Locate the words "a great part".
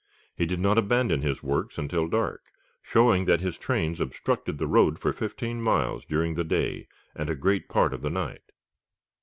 7.29-7.93